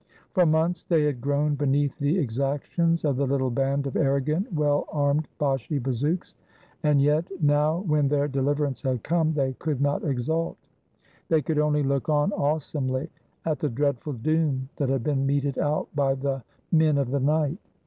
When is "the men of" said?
16.15-17.11